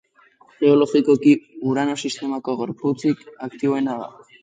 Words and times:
Geologikoki 0.63 1.35
Urano 1.73 1.99
sistemako 2.07 2.59
gorputzik 2.65 3.25
aktiboena 3.51 4.05
da. 4.05 4.15